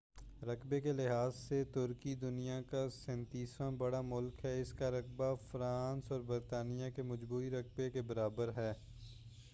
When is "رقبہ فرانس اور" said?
4.91-6.21